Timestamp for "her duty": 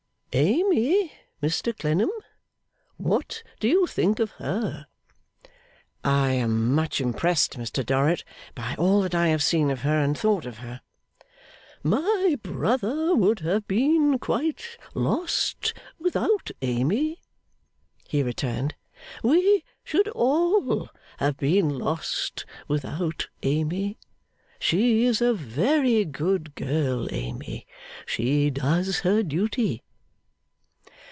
29.01-29.83